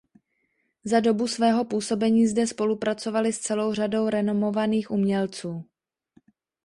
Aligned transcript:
Za 0.83 0.99
dobu 0.99 1.27
svého 1.27 1.65
působení 1.65 2.27
zde 2.27 2.47
spolupracovaly 2.47 3.33
s 3.33 3.39
celou 3.39 3.73
řadou 3.73 4.09
renomovaných 4.09 4.91
umělců. 4.91 5.65